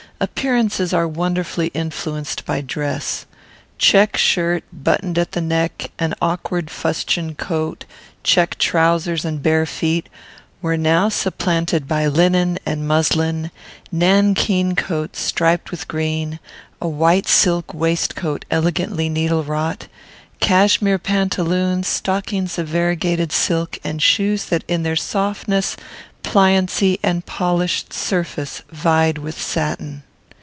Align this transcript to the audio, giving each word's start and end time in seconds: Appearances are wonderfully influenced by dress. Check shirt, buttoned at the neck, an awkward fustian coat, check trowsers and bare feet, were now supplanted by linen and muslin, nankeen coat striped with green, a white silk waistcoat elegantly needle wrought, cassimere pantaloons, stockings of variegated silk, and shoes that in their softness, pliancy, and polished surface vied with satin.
Appearances 0.21 0.93
are 0.93 1.07
wonderfully 1.07 1.69
influenced 1.73 2.45
by 2.45 2.61
dress. 2.61 3.25
Check 3.79 4.15
shirt, 4.15 4.63
buttoned 4.71 5.17
at 5.17 5.31
the 5.31 5.41
neck, 5.41 5.89
an 5.97 6.13
awkward 6.21 6.69
fustian 6.69 7.33
coat, 7.33 7.85
check 8.23 8.55
trowsers 8.59 9.25
and 9.25 9.41
bare 9.41 9.65
feet, 9.65 10.07
were 10.61 10.77
now 10.77 11.09
supplanted 11.09 11.87
by 11.87 12.05
linen 12.05 12.59
and 12.67 12.87
muslin, 12.87 13.49
nankeen 13.91 14.75
coat 14.75 15.15
striped 15.15 15.71
with 15.71 15.87
green, 15.87 16.39
a 16.79 16.87
white 16.87 17.27
silk 17.27 17.73
waistcoat 17.73 18.45
elegantly 18.51 19.09
needle 19.09 19.43
wrought, 19.43 19.87
cassimere 20.39 20.99
pantaloons, 20.99 21.87
stockings 21.87 22.59
of 22.59 22.67
variegated 22.67 23.31
silk, 23.31 23.79
and 23.83 24.03
shoes 24.03 24.45
that 24.45 24.63
in 24.67 24.83
their 24.83 24.95
softness, 24.95 25.75
pliancy, 26.21 26.99
and 27.01 27.25
polished 27.25 27.91
surface 27.91 28.61
vied 28.69 29.17
with 29.17 29.41
satin. 29.41 30.03